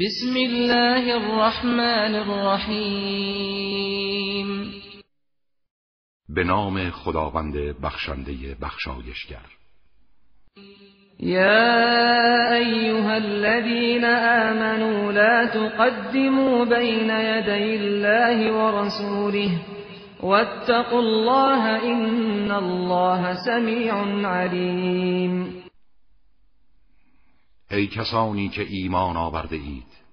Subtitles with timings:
[0.00, 3.66] بسم الله الرحمن الرحیم.
[6.28, 8.32] به نام خداوند بخشنده
[8.62, 9.46] بخشایشگر.
[11.20, 19.50] یا ایها الذين آمنوا لا تقدموا بين يدي الله ورسوله
[20.22, 23.94] واتقوا الله ان الله سمیع
[24.28, 25.66] علیم.
[27.70, 30.06] ای کسانی که ایمان آورده اید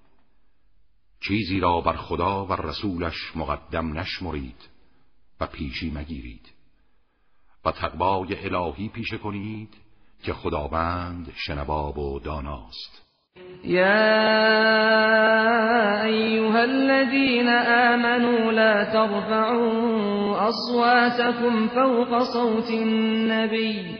[1.28, 4.68] چیزی را بر خدا و رسولش مقدم نشمرید
[5.40, 6.52] و پیشی مگیرید
[7.64, 9.74] و تقوای الهی پیشه کنید
[10.22, 13.02] که خداوند شنواب و داناست.
[13.64, 13.84] یا
[16.04, 23.96] ایها الذين آمنوا لا ترفعوا اصواتكم فوق صوت النبي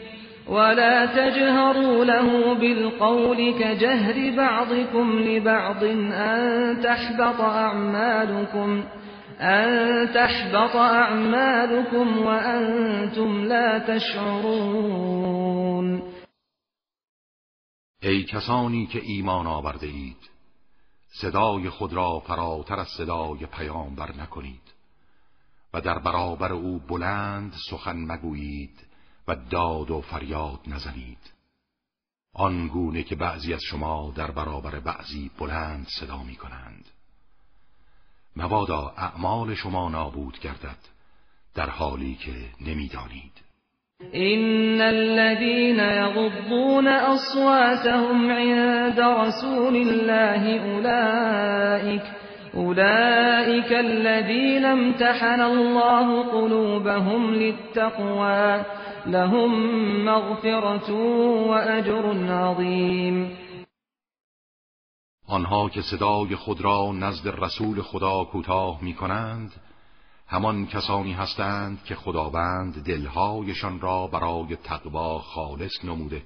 [0.48, 8.84] ولا تجهروا له بالقول كجهر بعضكم لبعض أن تحبط أعمالكم
[9.40, 15.34] أن تحبط أعمالكم وأنتم لا تشعرون.
[18.02, 20.30] ای کسانی که ایمان آورده اید
[21.20, 24.74] صدای خود را فراتر از صدای پیامبر نکنید
[25.74, 28.93] و در برابر او بلند سخن مگویید.
[29.28, 31.18] و داد و فریاد نزنید.
[32.34, 36.84] آنگونه که بعضی از شما در برابر بعضی بلند صدا می کنند.
[38.36, 40.78] مبادا اعمال شما نابود گردد
[41.54, 43.44] در حالی که نمی‌دانید
[44.14, 52.02] إن الذين يغضون أصواتهم عند رسول الله أولئك
[52.54, 58.64] أولئك الذين امتحن الله قلوبهم للتقوى
[59.06, 59.50] لهم
[60.04, 62.12] مغفرت و اجر
[65.26, 69.52] آنها که صدای خود را نزد رسول خدا کوتاه می کنند
[70.26, 76.22] همان کسانی هستند که خداوند دلهایشان را برای تقوا خالص نموده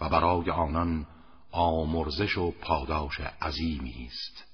[0.00, 1.06] و برای آنان
[1.52, 4.51] آمرزش و پاداش عظیمی است.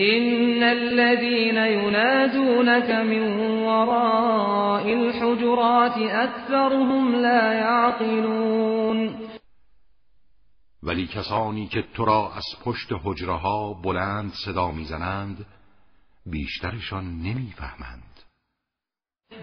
[0.00, 3.22] إن الذين ينادونك من
[3.62, 9.14] وراء الحجرات أكثرهم لا يعقلون
[10.82, 15.46] ولی کسانی که تو را از پشت حجره ها بلند صدا می‌زنند
[16.26, 18.02] بیشترشان نمی‌فهمند.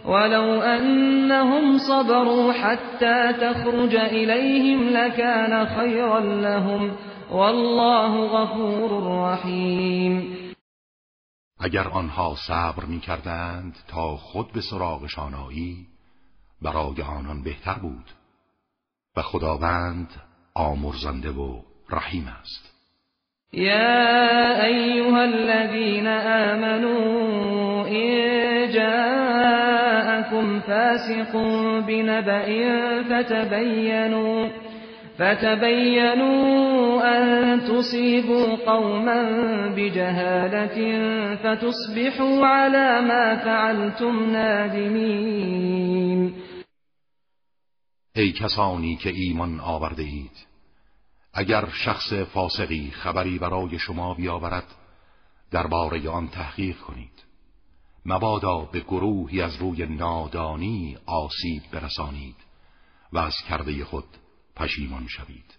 [0.05, 6.91] ولو انهم صبروا حتى تخرج اليهم لكان خيرا لهم
[7.31, 8.91] والله غفور
[9.21, 10.35] رحیم.
[11.59, 15.87] اگر آنها صبر می کردند تا خود به سراغشان آیی
[16.61, 18.05] برای آنان بهتر بود
[19.17, 20.09] و خداوند
[20.53, 22.69] آمرزنده و رحیم است.
[23.53, 31.33] یا ایها الذين آمنوا إن جاءكم فاسق
[31.87, 32.47] بنبأ
[33.03, 34.47] فتبينوا
[35.19, 36.78] فتبينوا
[37.17, 39.21] أن تصيبوا قوما
[39.75, 40.77] بجهالة
[41.35, 46.33] فتصبحوا على ما فعلتم نادمين.
[48.15, 50.47] ای کسانی که ایمان آورده اید
[51.33, 54.75] اگر شخص فاسقی خبری برای شما بیاورد
[55.51, 57.23] درباره آن تحقیق کنید.
[58.05, 62.35] مبادا به گروهی از روی نادانی آسیب برسانید
[63.13, 64.05] و از کرده خود
[64.55, 65.58] پشیمان شوید.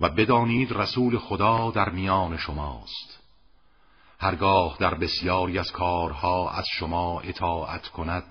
[0.00, 3.22] و بدانید رسول خدا در میان شماست.
[4.18, 8.24] هرگاه در بسیاری از کارها از شما اطاعت کند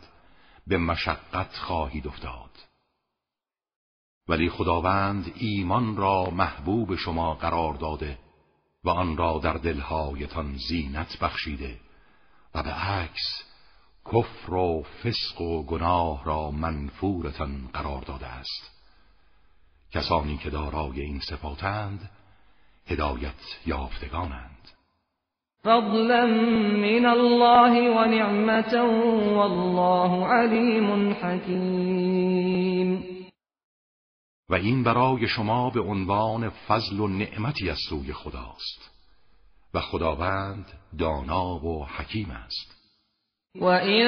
[0.68, 2.50] به مشقت خواهید افتاد.
[4.28, 8.20] ولی خداوند ایمان را محبوب شما قرار داده
[8.84, 11.80] و آن را در دلهایتان زینت بخشیده
[12.56, 13.44] و به عکس
[14.06, 18.75] کفر و فسق و گناه را منفورتان قرار داده است.
[19.96, 22.10] کسانی که دارای این صفاتند
[22.88, 23.34] هدایت
[23.66, 24.72] یافتگانند.
[25.64, 28.86] فضلا من الله و نعمتا
[29.36, 33.04] والله علیم حکیم.
[34.50, 38.92] و این برای شما به عنوان فضل و نعمتی از سوی خداست
[39.74, 40.66] و خداوند
[41.00, 42.76] دانا و حکیم است.
[43.62, 44.08] وَإِن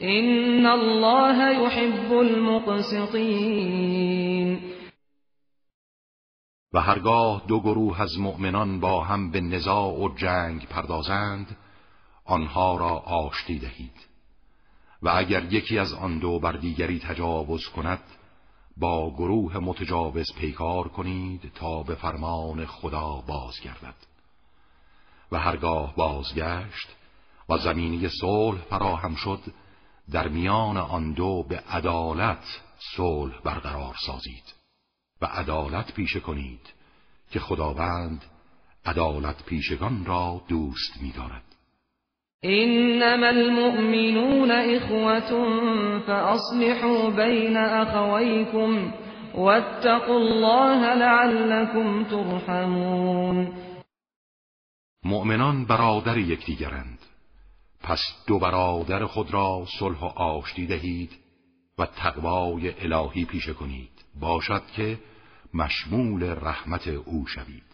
[0.00, 3.70] این الله يحب المقسطین
[6.72, 11.56] و هرگاه دو گروه از مؤمنان با هم به نزاع و جنگ پردازند
[12.24, 14.06] آنها را آشتی دهید.
[15.02, 18.02] و اگر یکی از آن دو بر دیگری تجاوز کند
[18.76, 23.94] با گروه متجاوز پیکار کنید تا به فرمان خدا بازگردد.
[25.32, 26.88] و هرگاه بازگشت
[27.48, 29.40] و زمینی صلح فراهم شد
[30.12, 32.44] در میان آن دو به عدالت
[32.96, 34.54] صلح برقرار سازید
[35.22, 36.72] و عدالت پیشه کنید
[37.30, 38.24] که خداوند
[38.86, 41.42] عدالت پیشگان را دوست می‌دارد.
[42.42, 45.30] انما المؤمنون اخوة
[46.06, 48.92] فاصلحوا بین اخویکم
[49.34, 53.52] واتقوا الله لعلكم ترحمون.
[55.04, 56.99] مؤمنان برادر یکدیگرند.
[57.82, 61.10] پس دو برادر خود را صلح و آشتی دهید
[61.78, 63.90] و تقوای الهی پیشه کنید.
[64.20, 64.98] باشد که
[65.54, 67.70] مشمول رحمت او شوید.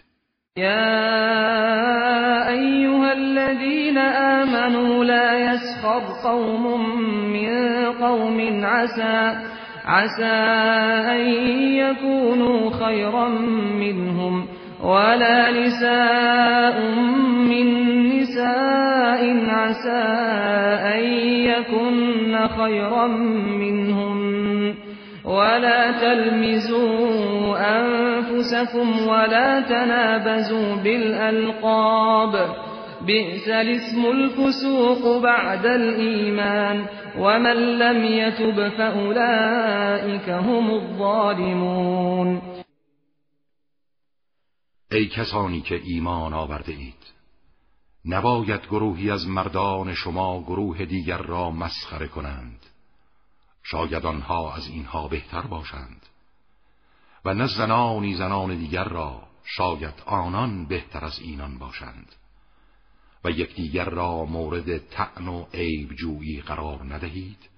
[0.56, 6.90] یا ایها الذین آمنوا لا يسخر قوم
[7.32, 9.36] من قوم عسى
[9.84, 10.24] عسى
[11.10, 11.26] ان
[11.76, 14.48] يكونوا خيرا منهم.
[14.84, 16.80] ولا نساء
[17.48, 17.66] من
[18.08, 20.04] نساء عسى
[20.94, 21.04] أن
[21.44, 23.06] يكن خيرا
[23.60, 24.74] منهم
[25.24, 32.32] ولا تلمزوا أنفسكم ولا تنابزوا بالألقاب.
[33.06, 36.84] بئس الاسم الفسوق بعد الإيمان.
[37.18, 42.55] ومن لم يتب فأولئك هم الظالمون.
[44.90, 47.16] ای کسانی که ایمان آورده اید
[48.04, 52.66] نباید گروهی از مردان شما گروه دیگر را مسخره کنند.
[53.62, 56.06] شاید آنها از اینها بهتر باشند.
[57.24, 62.14] و نه زنانی زنان دیگر را شاید آنان بهتر از اینان باشند.
[63.24, 67.48] و یکدیگر را مورد تعن و عیب جویی قرار ندهید.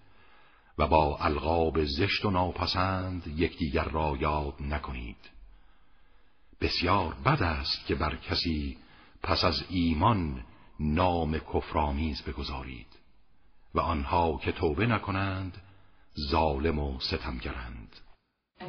[0.78, 5.37] و با القاب زشت و ناپسند یکدیگر را یاد نکنید.
[6.60, 8.76] بسیار بد است که بر کسی
[9.22, 10.40] پس از ایمان
[10.80, 12.86] نام کفرآمیز بگذارید
[13.74, 15.52] و آنها که توبه نکنند
[16.30, 17.88] ظالم و ستمگرند.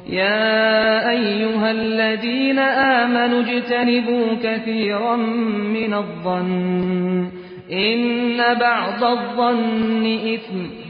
[0.06, 7.30] یا ایها الذین آمنوا اجتنبوا كثيرا من الظن
[7.70, 10.89] ان بعض الظن اثم.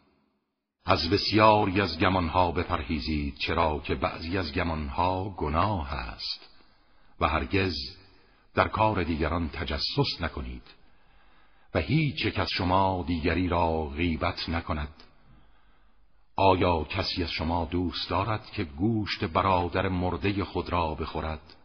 [0.85, 6.49] از بسیاری از گمانها بپرهیزید چرا که بعضی از گمانها گناه است.
[7.19, 7.75] و هرگز
[8.53, 10.63] در کار دیگران تجسس نکنید.
[11.73, 14.93] و هیچ یک از شما دیگری را غیبت نکند.
[16.35, 21.55] آیا کسی از شما دوست دارد که گوشت برادر مرده خود را بخورد؟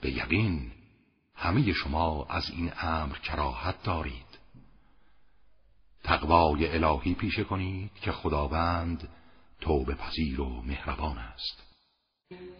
[0.00, 0.72] به یقین
[1.34, 4.23] همه شما از این امر کراهت دارید.
[6.04, 9.08] تقوای الهی پیشه کنید که خداوند
[9.60, 11.64] توبه پذیر و مهربان است.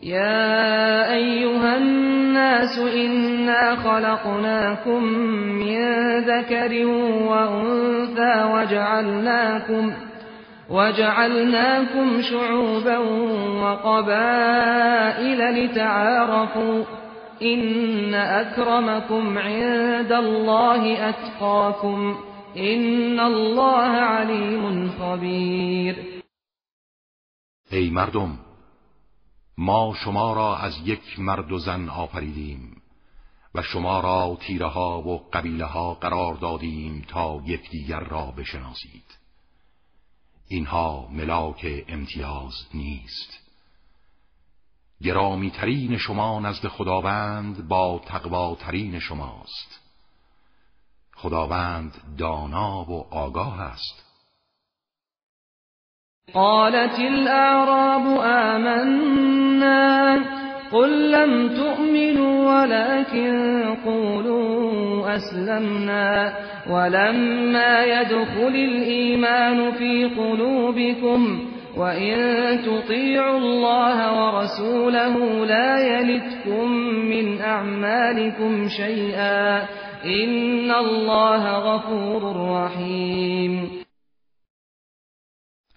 [0.02, 5.80] یا ایها الناس انا خلقناكم من
[6.20, 6.86] ذكر
[7.28, 9.92] وانثى وجعلناكم
[10.70, 12.98] وجعلناكم شعوبا
[13.62, 16.84] وقبائل لتعارفوا
[17.42, 22.16] ان اكرمكم عند الله اتقاكم
[22.54, 26.22] این الله علیم خبیر
[27.70, 28.38] ای مردم
[29.58, 32.82] ما شما را از یک مرد و زن آفریدیم
[33.54, 39.18] و شما را تیره ها و قبیله ها قرار دادیم تا یکدیگر را بشناسید.
[40.48, 43.38] اینها ملاک امتیاز نیست.
[45.02, 49.83] گرامی ترین شما نزد خداوند با تقواترین شماست.
[51.24, 54.04] خداوند دانا و آگاه است.
[56.34, 60.18] قالت الاعراب آمنا
[60.72, 66.34] قل لم تؤمنوا ولكن قولوا أسلمنا
[66.70, 71.40] ولما يدخل الإيمان في قلوبكم
[71.76, 72.16] وإن
[72.62, 76.70] تطيعوا الله ورسوله لا يلتكم
[77.12, 79.68] من أعمالكم شيئا
[80.04, 83.84] إن الله غفور رحیم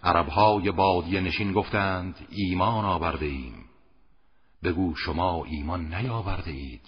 [0.04, 3.66] عربهای بادی نشین گفتند ایمان آورده ایم.
[4.63, 6.82] بگو شما ایمان نیاورده اید.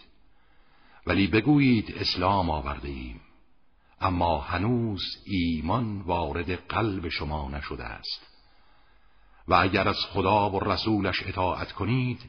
[1.07, 3.21] ولی بگویید اسلام آورده ایم.
[4.01, 8.38] اما هنوز ایمان وارد قلب شما نشده است.
[9.49, 12.19] و اگر از خدا و رسولش اطاعت کنید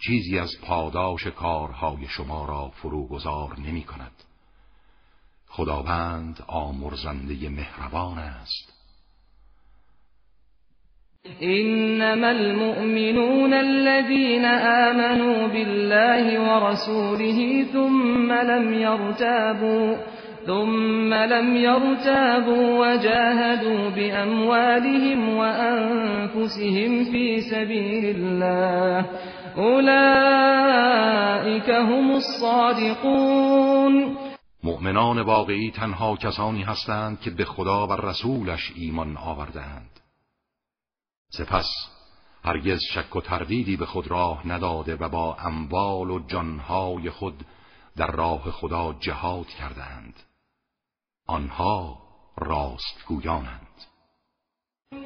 [0.00, 4.12] چیزی از پاداش کارهای شما را فروگذار نمی کند.
[5.48, 8.74] خداوند آمرزنده مهربان است.
[11.42, 19.96] إنما المؤمنون الذين آمنوا بالله ورسوله ثم لم يرتابوا
[20.46, 29.06] ثم لم يرتابوا وجاهدوا بأموالهم وأنفسهم في سبيل الله.
[29.56, 30.90] أولئك
[31.70, 33.44] هم الصادقون.
[34.64, 39.90] مؤمنان واقعی تنها کسانی هستند که به خدا و رسولش ایمان آوردند
[41.28, 41.66] سپس
[42.44, 47.34] هرگز شک و تردیدی به خود راه نداده و با اموال و جانهای خود
[47.96, 50.14] در راه خدا جهاد کردند
[51.26, 51.98] آنها
[52.38, 53.60] راستگویانند.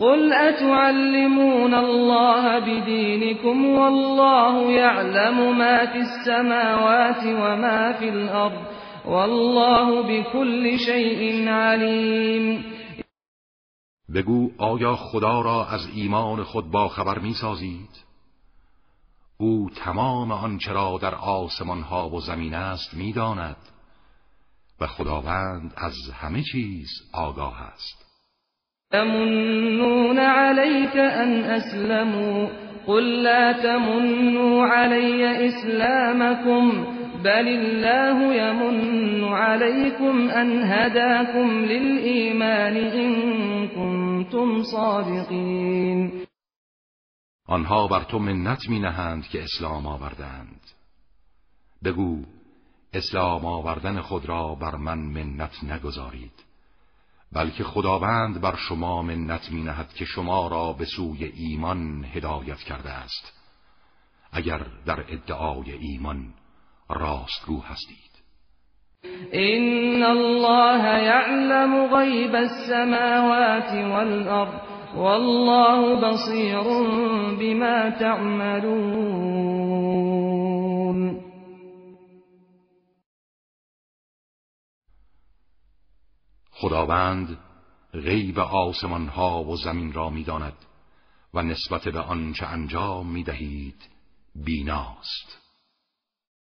[0.01, 8.67] قل اتعلمون الله بدینکم والله يعلم ما في السماوات وما في الارض
[9.07, 12.65] والله بكل شيء علیم
[14.15, 18.05] بگو آیا خدا را از ایمان خود با خبر می سازید؟
[19.39, 23.57] او تمام آنچه را در آسمان ها و زمین است می‌داند.
[24.81, 28.09] و خداوند از همه چیز آگاه است.
[28.91, 32.49] تمنون علیک ان اسلموا
[32.87, 36.87] قل لا تمنوا علی اسلامكم
[37.25, 46.13] بل الله يمن عليكم أن هداكم للإيمان إن كنتم صادقين
[47.49, 50.61] آنها بر تو منت می نهند که اسلام آوردند.
[51.85, 52.25] بگو
[52.93, 56.33] اسلام آوردن خود را بر من منت نگذارید.
[57.33, 62.91] بلکه خداوند بر شما منت می نهد که شما را به سوی ایمان هدایت کرده
[62.91, 63.33] است.
[64.33, 66.35] اگر در ادعای ایمان
[66.91, 68.09] راستگو هستید.
[69.33, 74.61] ان الله يعلم غیب السماوات والارض
[74.97, 76.63] والله بصیر
[77.41, 79.39] بما تعملون.
[86.61, 87.39] خداوند
[87.93, 90.57] غیب آسمان ها و زمین را می‌داند
[91.35, 93.89] و نسبت به آنچه انجام می‌دهید
[94.35, 95.48] بیناست.